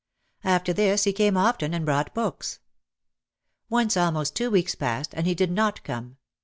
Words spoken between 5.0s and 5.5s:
and he